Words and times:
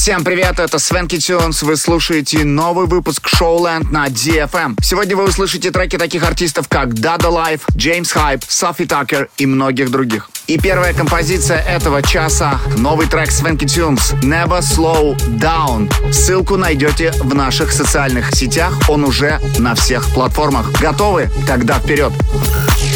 Всем 0.00 0.24
привет, 0.24 0.58
это 0.58 0.78
Свенки 0.78 1.18
Тюнс. 1.18 1.62
Вы 1.62 1.76
слушаете 1.76 2.42
новый 2.42 2.86
выпуск 2.86 3.28
Showland 3.28 3.90
на 3.90 4.06
DFM. 4.06 4.78
Сегодня 4.82 5.14
вы 5.14 5.24
услышите 5.24 5.70
треки 5.70 5.98
таких 5.98 6.24
артистов, 6.24 6.68
как 6.68 6.94
Dada 6.94 7.30
Life, 7.30 7.60
Джеймс 7.76 8.10
Хайп, 8.10 8.42
Софи 8.48 8.86
Такер 8.86 9.28
и 9.36 9.44
многих 9.44 9.90
других. 9.90 10.30
И 10.46 10.58
первая 10.58 10.94
композиция 10.94 11.58
этого 11.58 12.00
часа— 12.02 12.58
новый 12.78 13.08
трек 13.08 13.30
Свенки 13.30 13.66
Тюнс 13.66 14.14
«Never 14.22 14.60
Slow 14.60 15.18
Down». 15.38 15.92
Ссылку 16.10 16.56
найдете 16.56 17.12
в 17.20 17.34
наших 17.34 17.70
социальных 17.70 18.34
сетях, 18.34 18.72
он 18.88 19.04
уже 19.04 19.38
на 19.58 19.74
всех 19.74 20.08
платформах. 20.14 20.72
Готовы? 20.80 21.28
Тогда 21.46 21.78
вперед! 21.78 22.14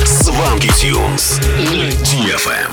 Сванки 0.07 0.69
Тюнс 0.69 1.39
на 1.59 1.91
DFM. 1.91 2.73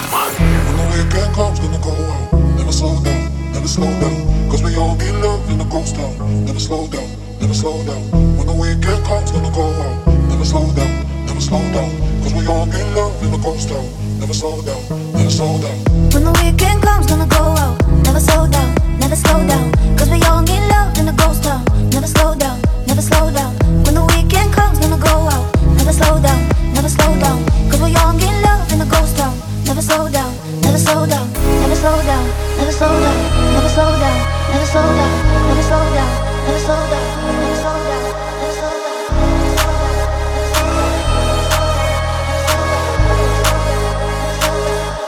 Never 3.61 3.69
slow 3.69 3.93
down. 4.01 4.49
Cause 4.49 4.63
we 4.63 4.75
all 4.75 4.95
get 4.97 5.13
love 5.21 5.47
in 5.51 5.59
the 5.59 5.65
ghost 5.65 5.95
town. 5.95 6.17
Never 6.45 6.59
slow 6.59 6.87
down, 6.87 7.07
never 7.39 7.53
slow 7.53 7.77
down. 7.85 8.01
When 8.35 8.47
the 8.47 8.57
weekend 8.57 9.05
comes, 9.05 9.31
gonna 9.31 9.51
go 9.53 9.61
out. 9.61 10.07
Never 10.29 10.45
slow 10.45 10.65
down, 10.73 11.05
never 11.27 11.39
slow 11.39 11.61
down. 11.69 11.91
Cause 12.23 12.33
we 12.33 12.47
all 12.47 12.65
get 12.65 12.87
love 12.97 13.13
in 13.21 13.29
the 13.29 13.37
ghost 13.37 13.69
town. 13.69 13.85
Never 14.19 14.33
slow 14.33 14.61
down, 14.63 14.81
never 15.13 15.29
slow 15.29 15.61
down. 15.61 15.77
When 16.09 16.23
the 16.25 16.33
weekend 16.41 16.81
comes, 16.81 17.05
gonna 17.05 17.27
go 17.27 17.43
out. 17.61 17.77
Never 18.03 18.19
slow 18.19 18.47
down, 18.47 18.73
never 18.97 19.15
slow 19.15 19.45
down. 19.45 19.71
Cause 19.95 20.09
we 20.09 20.19
all 20.23 20.41
get 20.41 20.61
love 20.73 20.97
in 20.97 21.05
the 21.05 21.13
ghost 21.13 21.43
town. 21.43 21.61
Never 21.93 22.07
slow 22.07 22.33
down, 22.33 22.57
never 22.87 23.01
slow 23.01 23.29
down. 23.29 23.53
When 23.85 23.93
the 23.93 24.05
weekend 24.09 24.53
comes, 24.53 24.79
gonna 24.79 24.97
go 24.97 25.29
out. 25.29 25.45
Never 25.77 25.93
slow 25.93 26.17
down, 26.19 26.41
never 26.73 26.89
slow 26.89 27.13
down. 27.21 27.45
Cause 27.69 27.81
we 27.81 27.93
all 28.01 28.17
get 28.17 28.33
love 28.41 28.71
in 28.73 28.79
the 28.79 28.89
ghost 28.89 29.17
town. 29.17 29.37
Never 29.65 29.83
slow 29.83 30.09
down, 30.09 30.33
never 30.71 30.83
slow 30.83 31.05
down, 31.05 31.33
never 31.33 31.75
slow 31.75 32.01
down, 32.03 32.25
never 32.57 32.71
slow 32.71 32.87
down 32.87 33.51
slow 33.71 33.97
down, 33.97 34.19
never 34.51 34.65
slow 34.65 34.95
down, 34.95 35.11
never 35.45 35.61
slow 35.61 35.95
down, 35.95 36.11
never 36.45 36.59
slow 36.59 36.89
down, 36.89 37.09
never 37.35 37.55
slow 37.55 37.75
down, 37.81 38.07
never 38.39 38.55
slow 38.55 38.75
down. 38.79 39.01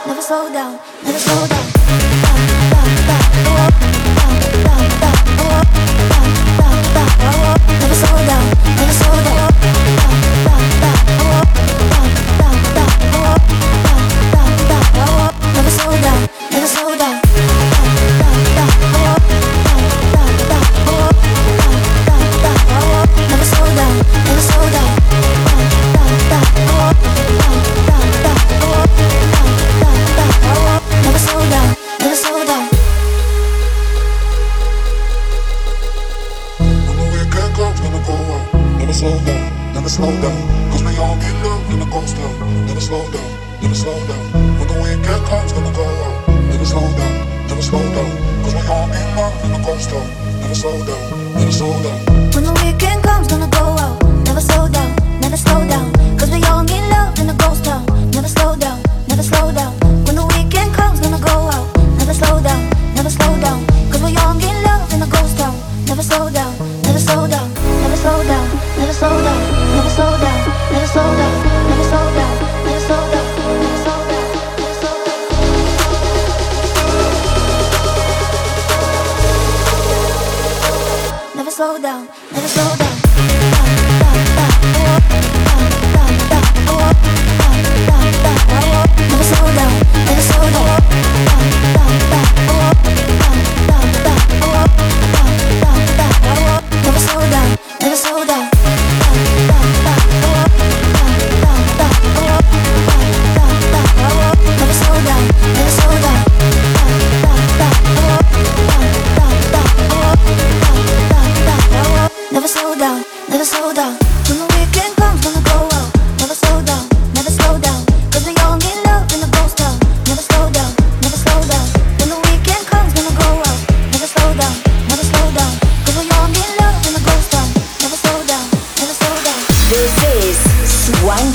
Never 0.07 0.21
slow 0.21 0.53
down, 0.53 0.79
never 1.05 1.19
slow 1.19 1.47
down. 1.47 1.82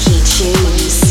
she 0.08 0.20
choose? 0.22 1.07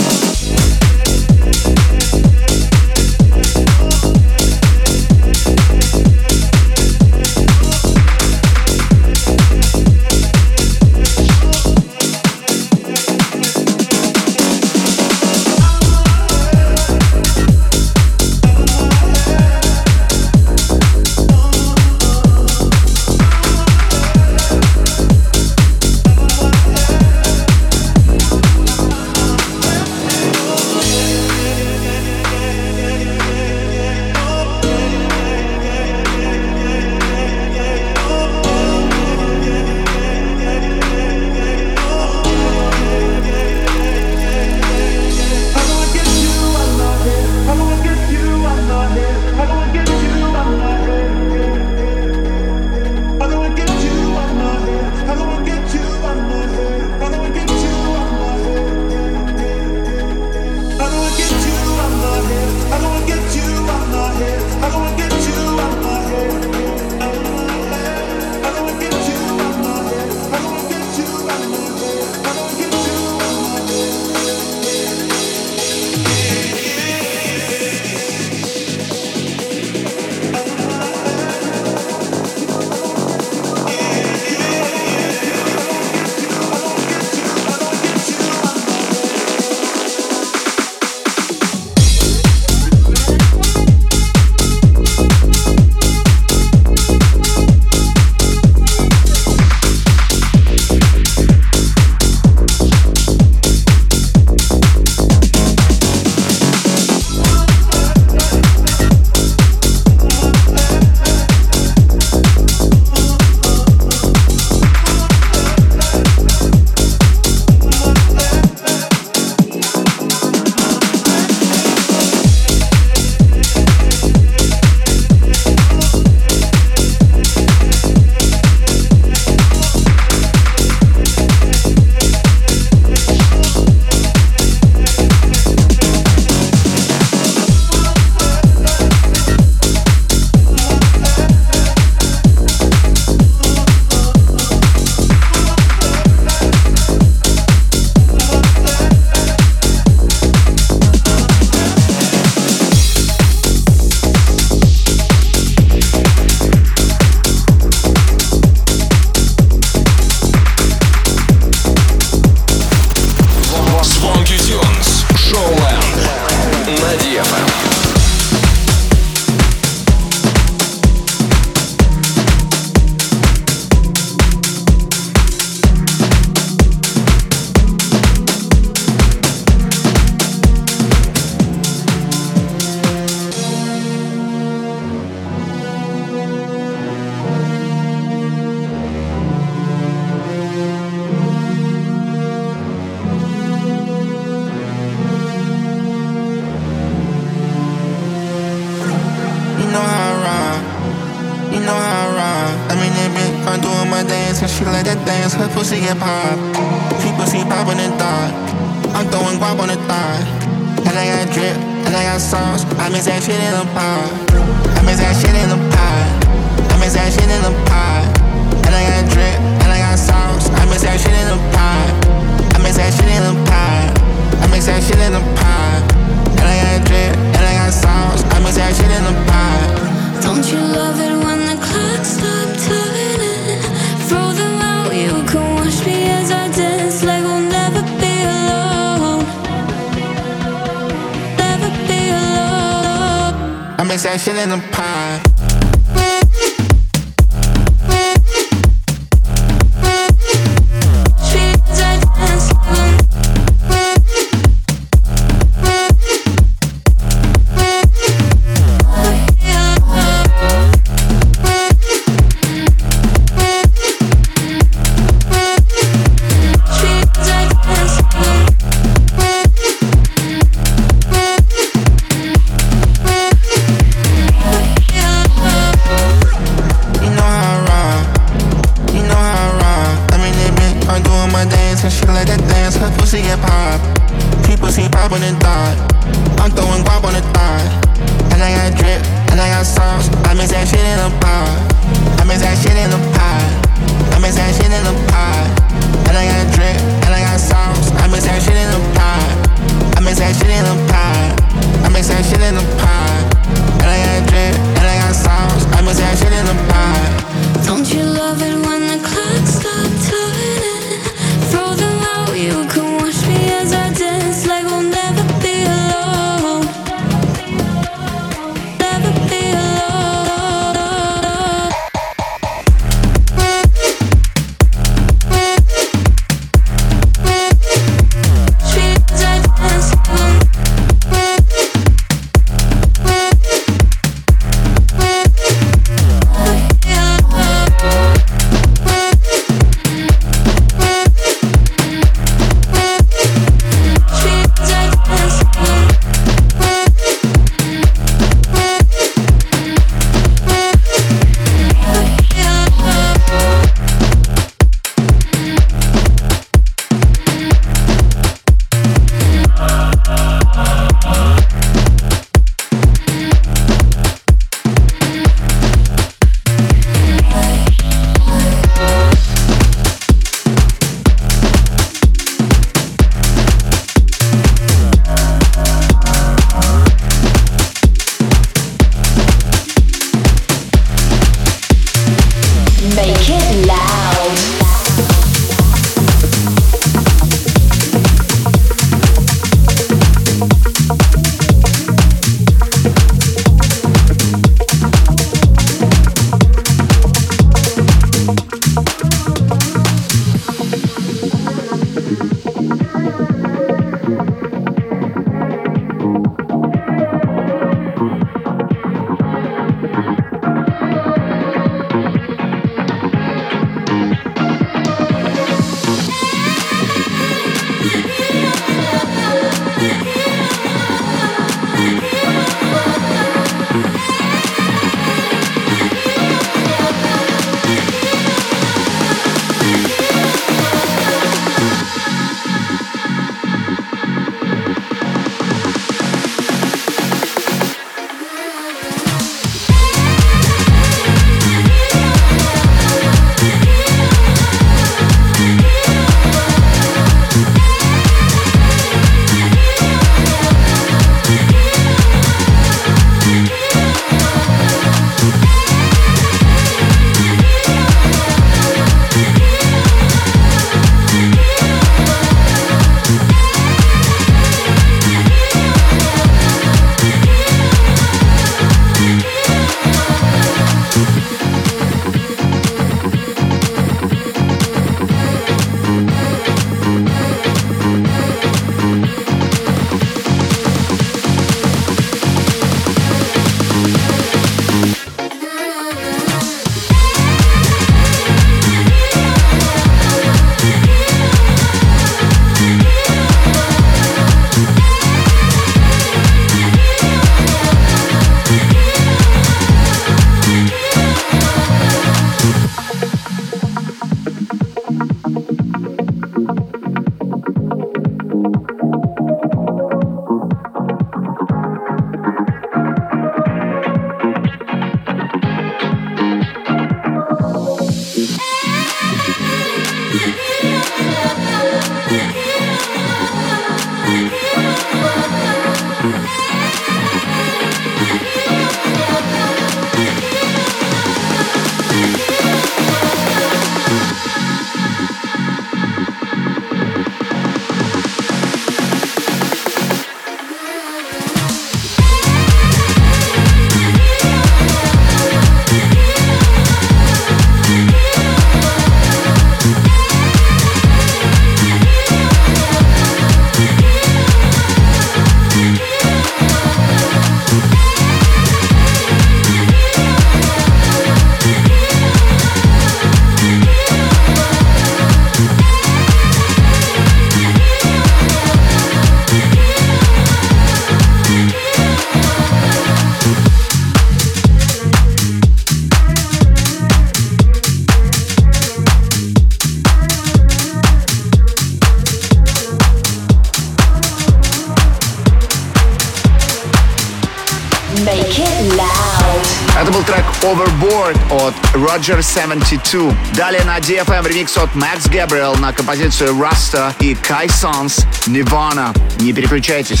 Roger 591.96 592.20
72. 592.20 593.16
Далее 593.36 593.64
на 593.64 593.78
DFM 593.78 594.28
ремикс 594.28 594.54
от 594.58 594.68
Max 594.74 595.10
Gabriel 595.10 595.58
на 595.58 595.72
композицию 595.72 596.34
Rasta 596.34 596.92
и 597.00 597.14
Kai 597.14 597.46
Sons 597.46 598.04
Nirvana. 598.26 598.94
Не 599.20 599.32
переключайтесь. 599.32 600.00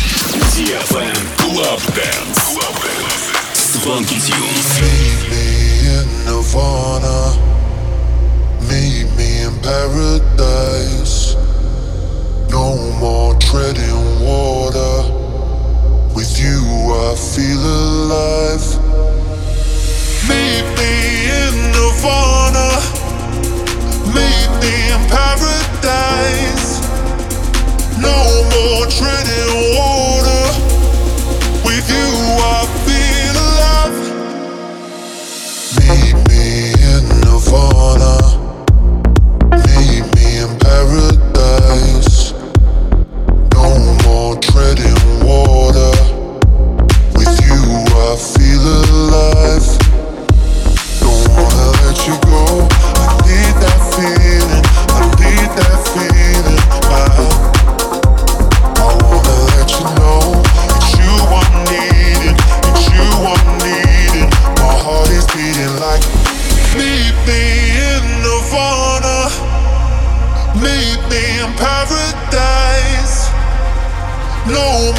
DFM 0.54 1.16
Club 1.38 1.80
Dance. 1.94 2.58
Funky 3.82 4.20
Tunes. 4.20 4.80
Meet 4.82 5.30
me 5.30 5.46
in 5.96 6.24
Nirvana. 6.26 7.32
Meet 8.68 9.06
me 9.16 9.44
in 9.44 9.54
paradise. 9.62 11.34
No 12.50 12.76
more 13.00 13.34
treading 13.38 14.20
water. 14.20 15.10
With 16.14 16.38
you 16.38 16.60
I 16.92 17.14
feel 17.16 17.58
alive. 17.58 18.75
Meet 20.28 20.66
me 20.78 20.92
in 21.40 21.54
Nirvana. 21.72 22.68
Meet 24.14 24.50
me 24.60 24.74
in 24.94 25.02
paradise. 25.08 26.80
No 27.98 28.16
more 28.52 28.86
treading 28.86 29.76
water. 29.76 30.15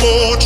Oh. 0.10 0.37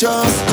just 0.00 0.49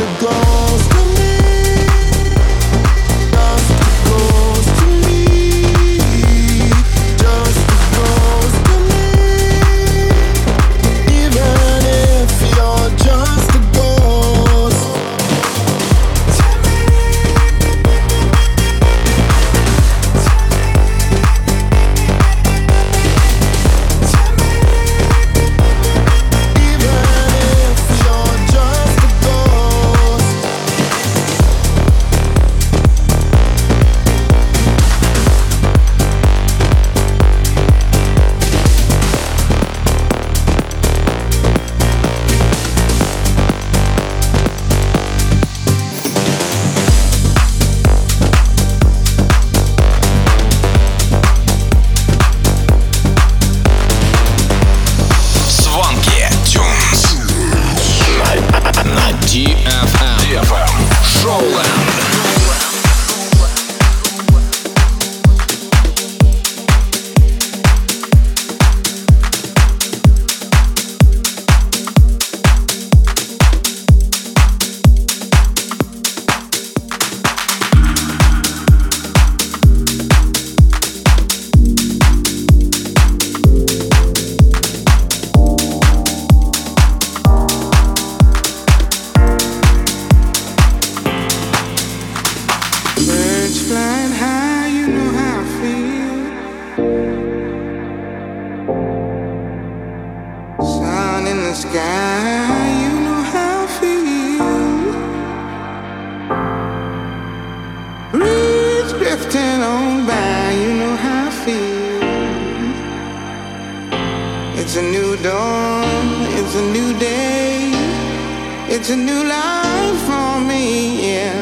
it's 118.89 118.93
a 118.93 118.95
new 118.95 119.21
life 119.28 120.00
for 120.06 120.39
me, 120.39 121.10
yeah, 121.10 121.34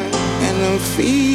and 0.48 0.64
I'm 0.64 0.80
feeling. 0.80 1.25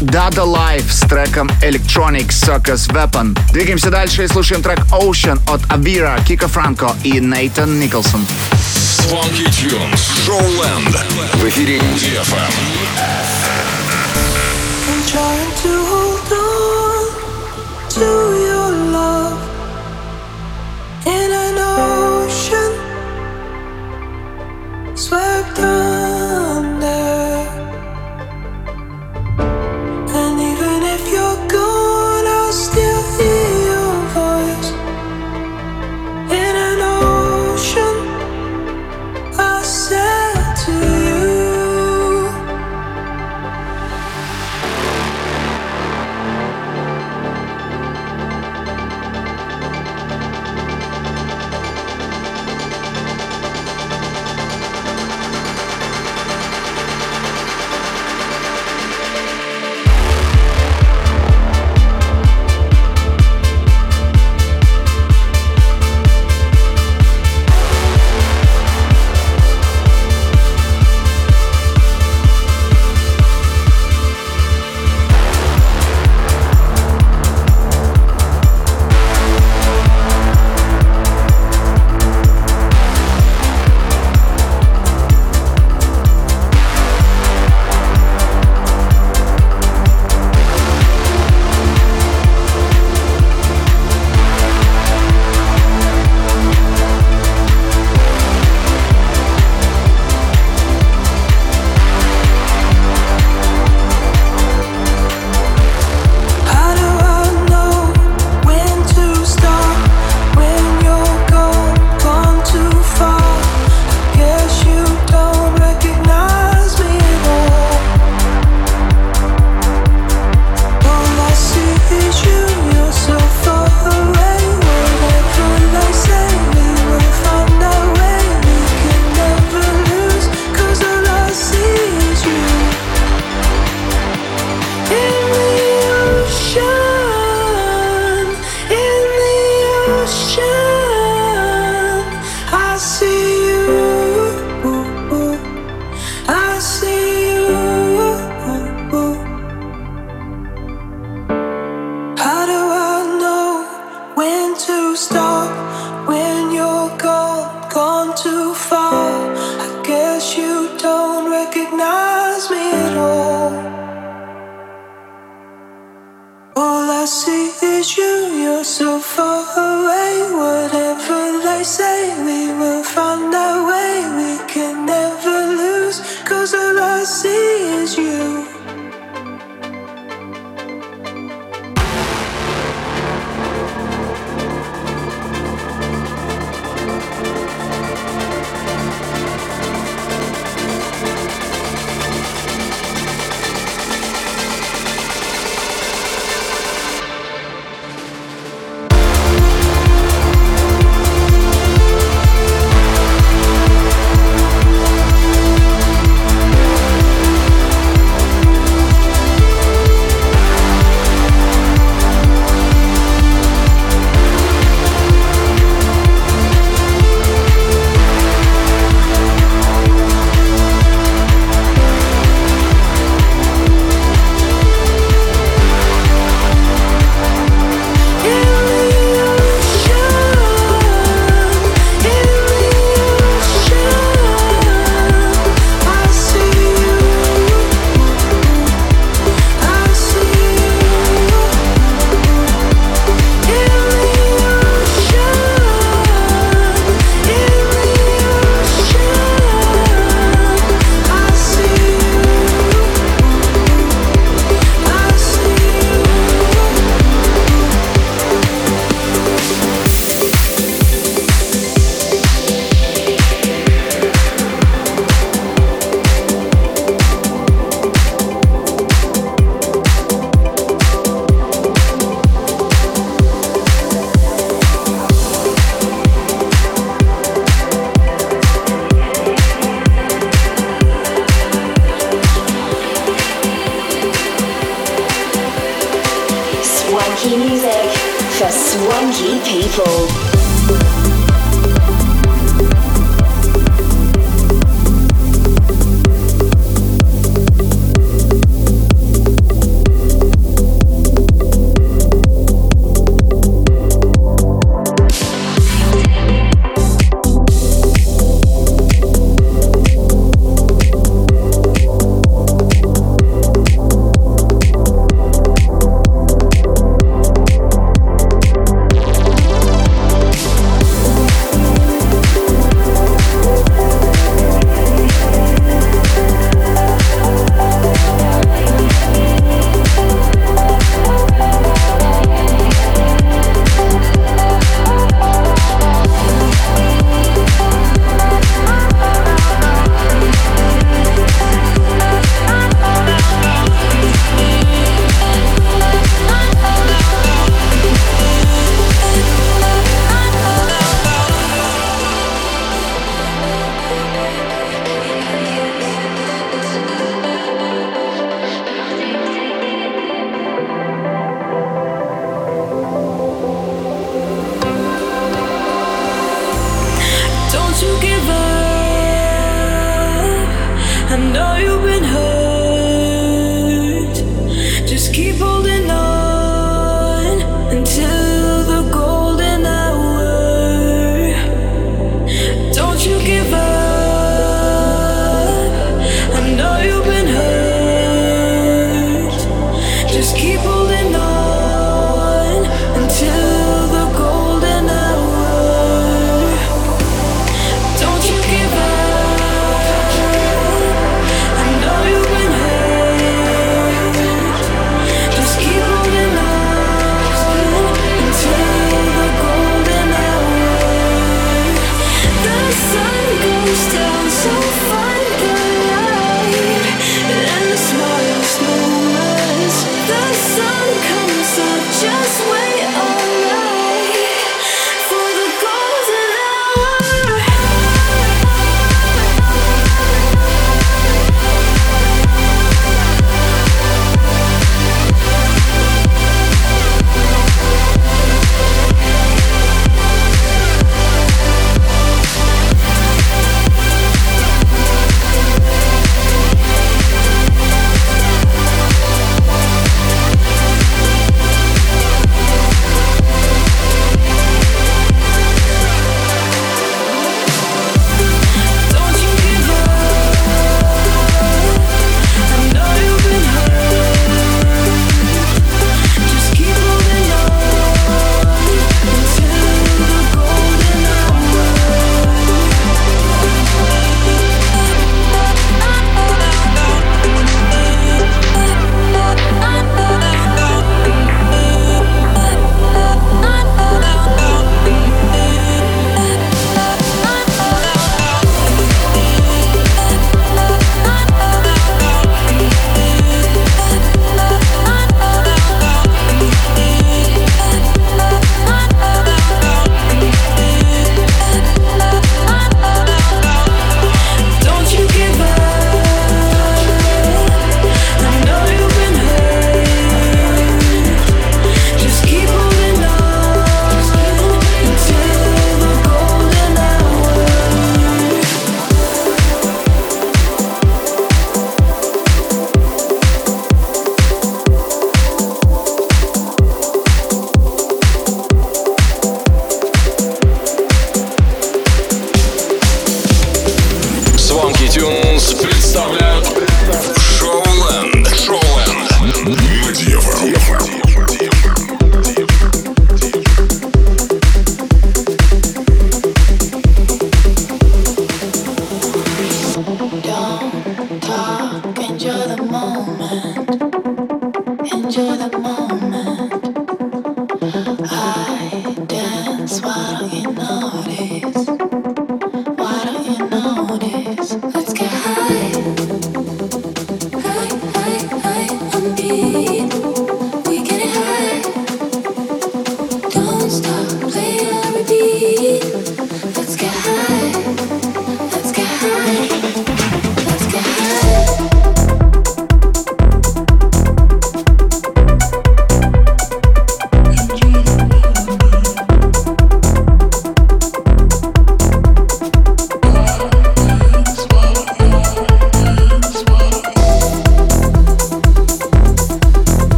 Dada 0.00 0.46
Life 0.46 0.90
с 0.90 1.00
треком 1.00 1.48
Electronic 1.60 2.28
Circus 2.28 2.90
Weapon. 2.90 3.38
Двигаемся 3.52 3.90
дальше 3.90 4.24
и 4.24 4.28
слушаем 4.28 4.62
трек 4.62 4.78
Ocean 4.92 5.38
от 5.46 5.60
Авира, 5.70 6.18
Кика 6.26 6.48
Франко 6.48 6.96
и 7.04 7.20
Нейтан 7.20 7.78
Николсон. 7.78 8.24
Funky 9.10 9.46
Tunes, 9.48 10.00
Showland. 10.26 10.96
В 11.34 11.48
эфире 11.48 11.78
DFM. 11.78 12.52
I'm 14.88 15.02
trying 15.06 15.52
to 15.62 15.72
hold 15.90 16.32
on 16.32 17.06
to 17.90 18.06
your 18.46 18.70
love 18.90 19.38
in 21.04 21.30
an 21.30 21.58
ocean 21.58 22.72
swept 24.96 25.58
on. 25.58 25.89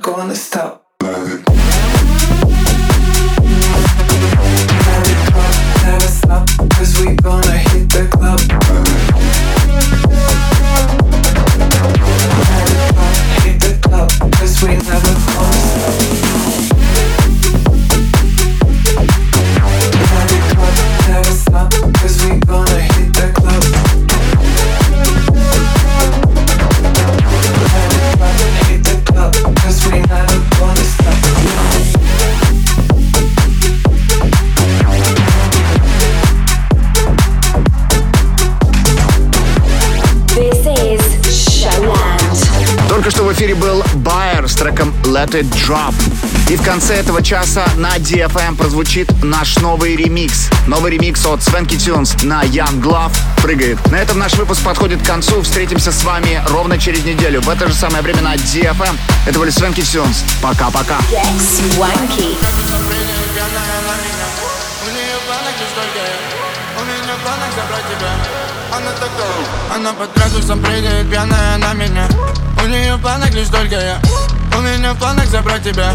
gonna 0.00 0.34
stop. 0.34 0.84
Never 1.00 1.42
stop, 5.26 5.82
never 5.82 6.08
stop, 6.08 6.48
cause 6.70 7.00
we 7.00 7.16
gonna 7.16 7.58
hit 7.58 7.90
the 7.90 8.08
club. 8.10 8.77
Let 45.18 45.30
It 45.30 45.50
Drop. 45.50 45.94
И 46.48 46.54
в 46.54 46.62
конце 46.62 46.94
этого 46.94 47.20
часа 47.22 47.66
на 47.76 47.96
DFM 47.96 48.54
прозвучит 48.54 49.10
наш 49.24 49.56
новый 49.56 49.96
ремикс. 49.96 50.48
Новый 50.68 50.92
ремикс 50.92 51.26
от 51.26 51.40
Swanky 51.40 51.76
Tunes 51.76 52.24
на 52.24 52.44
Young 52.44 52.80
Glove 52.80 53.10
прыгает. 53.42 53.84
На 53.90 53.96
этом 53.96 54.20
наш 54.20 54.34
выпуск 54.34 54.62
подходит 54.62 55.02
к 55.02 55.04
концу. 55.04 55.42
Встретимся 55.42 55.90
с 55.90 56.04
вами 56.04 56.40
ровно 56.50 56.78
через 56.78 57.04
неделю. 57.04 57.40
В 57.40 57.48
это 57.48 57.66
же 57.66 57.74
самое 57.74 58.00
время 58.00 58.22
на 58.22 58.36
DFM. 58.36 58.96
Это 59.26 59.40
были 59.40 59.50
Swanky 59.50 59.80
Tunes. 59.80 60.18
Пока-пока. 60.40 60.98
Она 69.74 69.92
под 69.94 70.14
градусом 70.14 70.62
прыгает 70.62 71.10
пьяная 71.10 71.58
на 71.58 71.74
меня 71.74 72.08
У 72.62 72.68
нее 72.68 72.96
планок 72.98 73.30
лишь 73.32 73.48
только 73.48 73.74
я 73.74 74.00
у 74.58 74.60
меня 74.60 74.92
в 74.92 74.98
планах 74.98 75.26
забрать 75.26 75.62
тебя. 75.62 75.94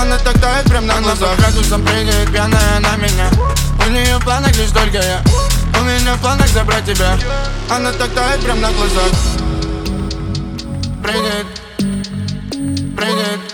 Она 0.00 0.16
так 0.18 0.40
тает 0.40 0.64
прям 0.66 0.86
на 0.86 1.00
глазах. 1.00 1.36
Градусом 1.38 1.84
прыгает 1.84 2.30
пьяная 2.30 2.80
на 2.80 2.96
меня. 2.96 3.28
У 3.84 3.90
нее 3.90 4.18
в 4.18 4.24
планах 4.24 4.56
лишь 4.56 4.70
только 4.70 4.98
я. 4.98 5.22
У 5.80 5.84
меня 5.84 6.14
в 6.14 6.20
планах 6.20 6.48
забрать 6.48 6.84
тебя. 6.84 7.18
Она 7.68 7.92
так 7.92 8.10
тает 8.10 8.40
прям 8.40 8.60
на 8.60 8.70
глазах. 8.70 9.12
Прыгает. 11.02 11.46
Прыгает 12.96 13.45